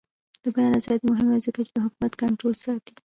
د 0.43 0.45
بیان 0.55 0.73
ازادي 0.79 1.05
مهمه 1.11 1.35
ده 1.37 1.43
ځکه 1.47 1.59
چې 1.67 1.71
د 1.75 1.77
حکومت 1.85 2.13
کنټرول 2.21 2.53
ساتي. 2.63 2.93